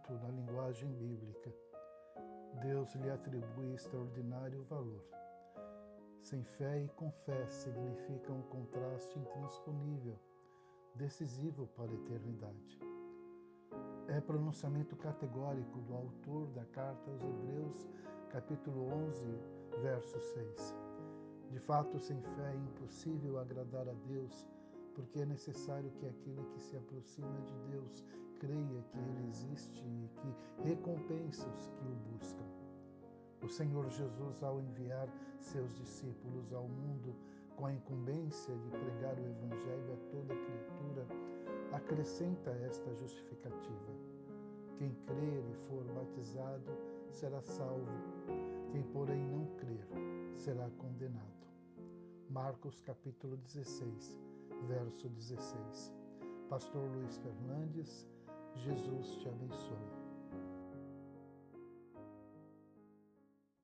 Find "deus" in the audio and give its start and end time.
2.60-2.94, 24.06-24.46, 27.70-28.04